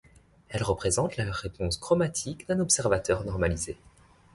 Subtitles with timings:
[0.49, 3.77] Elles représentent la réponse chromatique d'un observateur normalisé.